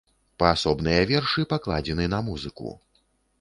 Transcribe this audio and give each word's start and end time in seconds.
Паасобныя 0.43 1.03
вершы 1.11 1.45
пакладзены 1.51 2.09
на 2.15 2.23
музыку. 2.31 2.73